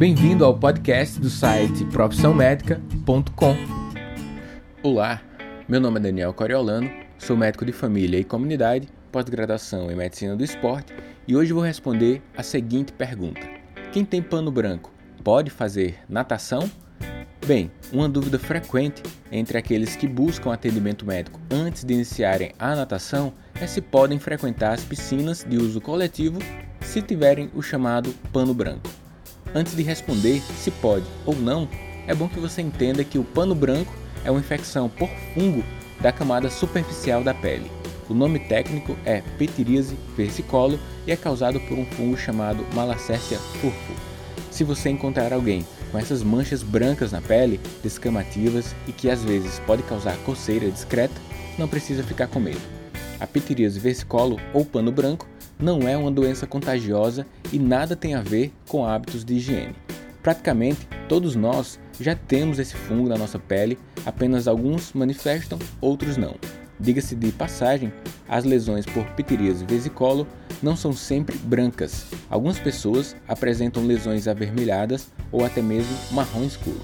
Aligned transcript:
Bem-vindo 0.00 0.46
ao 0.46 0.58
podcast 0.58 1.20
do 1.20 1.28
site 1.28 1.84
profissãomédica.com. 1.84 3.54
Olá, 4.82 5.20
meu 5.68 5.78
nome 5.78 5.98
é 5.98 6.02
Daniel 6.04 6.32
Coriolano, 6.32 6.90
sou 7.18 7.36
médico 7.36 7.66
de 7.66 7.72
família 7.72 8.18
e 8.18 8.24
comunidade, 8.24 8.88
pós-graduação 9.12 9.90
em 9.90 9.94
medicina 9.94 10.34
do 10.34 10.42
esporte 10.42 10.94
e 11.28 11.36
hoje 11.36 11.52
vou 11.52 11.62
responder 11.62 12.22
a 12.34 12.42
seguinte 12.42 12.94
pergunta: 12.94 13.46
Quem 13.92 14.02
tem 14.02 14.22
pano 14.22 14.50
branco 14.50 14.90
pode 15.22 15.50
fazer 15.50 15.98
natação? 16.08 16.70
Bem, 17.46 17.70
uma 17.92 18.08
dúvida 18.08 18.38
frequente 18.38 19.02
entre 19.30 19.58
aqueles 19.58 19.96
que 19.96 20.08
buscam 20.08 20.50
atendimento 20.50 21.04
médico 21.04 21.38
antes 21.50 21.84
de 21.84 21.92
iniciarem 21.92 22.52
a 22.58 22.74
natação 22.74 23.34
é 23.60 23.66
se 23.66 23.82
podem 23.82 24.18
frequentar 24.18 24.72
as 24.72 24.82
piscinas 24.82 25.44
de 25.46 25.58
uso 25.58 25.78
coletivo 25.78 26.38
se 26.80 27.02
tiverem 27.02 27.50
o 27.54 27.60
chamado 27.60 28.14
pano 28.32 28.54
branco. 28.54 28.99
Antes 29.54 29.74
de 29.74 29.82
responder 29.82 30.40
se 30.58 30.70
pode 30.70 31.06
ou 31.26 31.34
não, 31.34 31.68
é 32.06 32.14
bom 32.14 32.28
que 32.28 32.38
você 32.38 32.62
entenda 32.62 33.02
que 33.02 33.18
o 33.18 33.24
pano 33.24 33.54
branco 33.54 33.92
é 34.24 34.30
uma 34.30 34.40
infecção 34.40 34.88
por 34.88 35.08
fungo 35.34 35.64
da 36.00 36.12
camada 36.12 36.48
superficial 36.48 37.24
da 37.24 37.34
pele. 37.34 37.70
O 38.08 38.14
nome 38.14 38.38
técnico 38.38 38.96
é 39.04 39.22
Pitiríase 39.38 39.96
versicolor 40.16 40.78
e 41.06 41.12
é 41.12 41.16
causado 41.16 41.60
por 41.60 41.78
um 41.78 41.86
fungo 41.86 42.16
chamado 42.16 42.64
Malassezia 42.74 43.38
furfur. 43.38 43.96
Se 44.50 44.64
você 44.64 44.90
encontrar 44.90 45.32
alguém 45.32 45.66
com 45.90 45.98
essas 45.98 46.22
manchas 46.22 46.62
brancas 46.62 47.12
na 47.12 47.20
pele, 47.20 47.60
descamativas 47.82 48.74
e 48.86 48.92
que 48.92 49.10
às 49.10 49.22
vezes 49.22 49.60
pode 49.60 49.82
causar 49.82 50.16
coceira 50.18 50.70
discreta, 50.70 51.14
não 51.58 51.68
precisa 51.68 52.02
ficar 52.02 52.28
com 52.28 52.40
medo. 52.40 52.60
A 53.18 53.26
pitiríase 53.26 53.78
versicolor 53.78 54.40
ou 54.52 54.64
pano 54.64 54.90
branco 54.90 55.26
não 55.60 55.86
é 55.86 55.96
uma 55.96 56.10
doença 56.10 56.46
contagiosa 56.46 57.26
e 57.52 57.58
nada 57.58 57.94
tem 57.94 58.14
a 58.14 58.22
ver 58.22 58.52
com 58.68 58.84
hábitos 58.84 59.24
de 59.24 59.34
higiene. 59.34 59.74
Praticamente 60.22 60.86
todos 61.08 61.34
nós 61.34 61.78
já 62.00 62.14
temos 62.14 62.58
esse 62.58 62.74
fungo 62.74 63.08
na 63.08 63.16
nossa 63.16 63.38
pele, 63.38 63.78
apenas 64.06 64.48
alguns 64.48 64.92
manifestam, 64.92 65.58
outros 65.80 66.16
não. 66.16 66.34
Diga-se 66.78 67.14
de 67.14 67.30
passagem, 67.32 67.92
as 68.26 68.44
lesões 68.44 68.86
por 68.86 69.04
pitiríase 69.10 69.66
vesicolo 69.66 70.26
não 70.62 70.76
são 70.76 70.92
sempre 70.92 71.36
brancas. 71.36 72.06
Algumas 72.30 72.58
pessoas 72.58 73.14
apresentam 73.28 73.86
lesões 73.86 74.26
avermelhadas 74.26 75.08
ou 75.30 75.44
até 75.44 75.60
mesmo 75.60 75.94
marrom 76.12 76.44
escuro. 76.44 76.80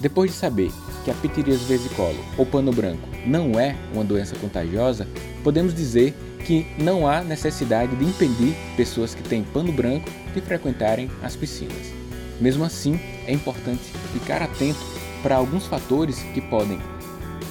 Depois 0.00 0.32
de 0.32 0.36
saber 0.36 0.70
que 1.04 1.10
a 1.10 1.14
pitiríase 1.14 1.64
vesicolo 1.64 2.18
ou 2.36 2.44
pano 2.44 2.72
branco 2.72 3.08
não 3.26 3.58
é 3.58 3.74
uma 3.94 4.04
doença 4.04 4.36
contagiosa, 4.36 5.08
podemos 5.42 5.74
dizer 5.74 6.14
que 6.44 6.66
não 6.78 7.06
há 7.08 7.22
necessidade 7.22 7.96
de 7.96 8.04
impedir 8.04 8.54
pessoas 8.76 9.14
que 9.14 9.22
têm 9.22 9.42
pano 9.42 9.72
branco 9.72 10.10
de 10.34 10.40
frequentarem 10.40 11.10
as 11.22 11.34
piscinas. 11.34 11.92
Mesmo 12.40 12.64
assim, 12.64 13.00
é 13.26 13.32
importante 13.32 13.82
ficar 14.12 14.42
atento 14.42 14.78
para 15.22 15.36
alguns 15.36 15.66
fatores 15.66 16.18
que 16.34 16.40
podem 16.40 16.78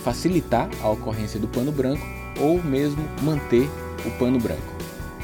facilitar 0.03 0.69
a 0.81 0.89
ocorrência 0.89 1.39
do 1.39 1.47
pano 1.47 1.71
branco 1.71 2.05
ou 2.39 2.61
mesmo 2.61 3.03
manter 3.21 3.67
o 4.05 4.11
pano 4.19 4.39
branco. 4.39 4.61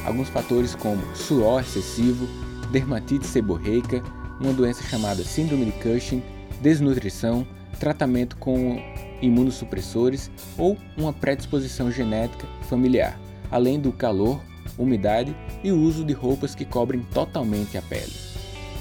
Alguns 0.06 0.30
fatores 0.30 0.74
como 0.74 1.04
suor 1.16 1.62
excessivo, 1.62 2.28
dermatite 2.72 3.28
seborreica, 3.28 4.02
uma 4.40 4.54
doença 4.54 4.82
chamada 4.84 5.24
síndrome 5.24 5.66
de 5.66 5.72
Cushing, 5.74 6.24
desnutrição, 6.62 7.46
tratamento 7.80 8.38
com 8.38 8.82
imunossupressores 9.22 10.32
ou 10.58 10.78
uma 10.98 11.12
predisposição 11.12 11.92
genética 11.92 12.48
familiar 12.70 13.20
além 13.52 13.80
do 13.80 13.92
calor, 13.92 14.42
umidade 14.78 15.36
e 15.64 15.72
o 15.72 15.80
uso 15.80 16.04
de 16.04 16.14
roupas 16.14 16.56
que 16.56 16.66
cobrem 16.66 17.02
totalmente 17.14 17.78
a 17.78 17.82
pele. 17.82 18.14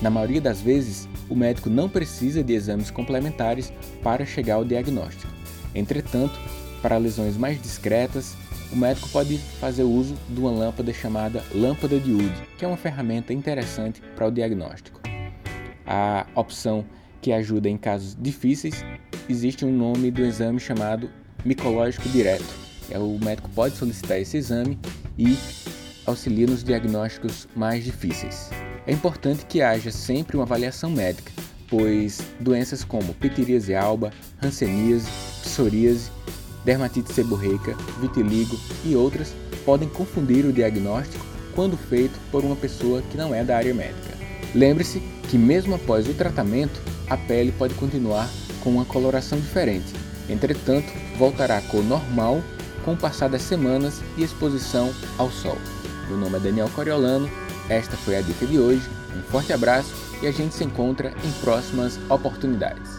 Na 0.01 0.11
maioria 0.11 0.41
das 0.41 0.61
vezes, 0.61 1.09
o 1.29 1.35
médico 1.35 1.69
não 1.69 1.89
precisa 1.89 2.43
de 2.43 2.53
exames 2.53 2.91
complementares 2.91 3.73
para 4.03 4.25
chegar 4.25 4.55
ao 4.55 4.65
diagnóstico. 4.65 5.33
Entretanto, 5.75 6.39
para 6.81 6.97
lesões 6.97 7.37
mais 7.37 7.61
discretas, 7.61 8.37
o 8.73 8.77
médico 8.77 9.09
pode 9.09 9.39
fazer 9.61 9.83
uso 9.83 10.15
de 10.29 10.39
uma 10.39 10.51
lâmpada 10.51 10.93
chamada 10.93 11.43
lâmpada 11.53 11.99
de 11.99 12.13
Wood, 12.13 12.35
que 12.57 12.65
é 12.65 12.69
uma 12.69 12.77
ferramenta 12.77 13.33
interessante 13.33 14.01
para 14.15 14.29
o 14.29 14.31
diagnóstico. 14.31 15.01
A 15.87 16.27
opção 16.35 16.85
que 17.21 17.33
ajuda 17.33 17.69
em 17.69 17.77
casos 17.77 18.17
difíceis, 18.21 18.85
existe 19.29 19.65
um 19.65 19.73
nome 19.73 20.11
do 20.11 20.23
exame 20.23 20.61
chamado 20.61 21.11
micológico 21.45 22.09
direto, 22.11 22.68
o 22.97 23.19
médico 23.23 23.51
pode 23.55 23.77
solicitar 23.77 24.19
esse 24.21 24.37
exame 24.37 24.79
e 25.19 25.37
auxilia 26.07 26.47
nos 26.47 26.65
diagnósticos 26.65 27.47
mais 27.55 27.85
difíceis. 27.85 28.51
É 28.87 28.93
importante 28.93 29.45
que 29.45 29.61
haja 29.61 29.91
sempre 29.91 30.37
uma 30.37 30.45
avaliação 30.45 30.91
médica, 30.91 31.31
pois 31.69 32.21
doenças 32.41 32.83
como 32.83 33.13
pitiríase 33.15 33.75
alba, 33.75 34.11
hanseníase, 34.43 35.09
psoríase, 35.43 36.11
dermatite 36.65 37.13
seborreica, 37.13 37.77
vitiligo 38.01 38.59
e 38.85 38.97
outras 38.97 39.35
podem 39.65 39.89
confundir 39.89 40.47
o 40.47 40.53
diagnóstico 40.53 41.27
quando 41.55 41.77
feito 41.77 42.19
por 42.31 42.45
uma 42.45 42.57
pessoa 42.57 43.03
que 43.03 43.17
não 43.17 43.35
é 43.35 43.45
da 43.45 43.57
área 43.57 43.75
médica. 43.75 44.17
Lembre-se 44.55 45.01
que 45.29 45.37
mesmo 45.37 45.75
após 45.75 46.09
o 46.09 46.15
tratamento, 46.15 46.81
a 47.09 47.17
pele 47.17 47.53
pode 47.53 47.75
continuar 47.75 48.31
com 48.63 48.71
uma 48.71 48.85
coloração 48.85 49.39
diferente. 49.39 49.93
Entretanto, 50.29 50.87
voltará 51.19 51.59
à 51.59 51.63
cor 51.63 51.83
normal 51.85 52.43
com 52.89 52.95
o 52.95 52.97
passar 52.97 53.29
das 53.29 53.43
semanas 53.43 54.01
e 54.17 54.25
exposição 54.25 54.91
ao 55.19 55.31
sol. 55.31 55.59
Meu 56.09 56.17
nome 56.17 56.39
é 56.39 56.41
Daniel 56.41 56.71
Coriolano, 56.75 57.29
esta 57.69 57.99
foi 57.99 58.17
a 58.17 58.23
dica 58.23 58.47
de 58.47 58.59
hoje, 58.59 58.81
um 59.15 59.21
forte 59.31 59.53
abraço 59.53 59.93
e 60.23 60.27
a 60.27 60.33
gente 60.33 60.55
se 60.55 60.65
encontra 60.65 61.13
em 61.23 61.31
próximas 61.43 62.01
oportunidades. 62.09 62.91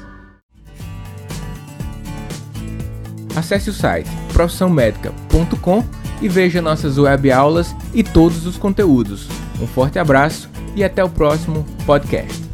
Acesse 3.36 3.72
o 3.72 3.74
site 3.74 4.10
profissãomédica.com 4.32 5.84
e 6.22 6.30
veja 6.30 6.62
nossas 6.62 7.00
web 7.00 7.32
aulas 7.32 7.76
e 7.92 8.04
todos 8.04 8.46
os 8.46 8.58
conteúdos. 8.58 9.28
Um 9.60 9.66
forte 9.66 9.98
abraço 9.98 10.52
e 10.76 10.84
até 10.84 11.04
o 11.04 11.10
próximo 11.10 11.66
podcast. 11.88 12.49